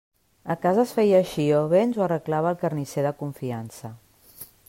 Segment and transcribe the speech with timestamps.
[0.53, 3.93] A casa es feia així o bé ens ho arreglava el carnisser de confiança.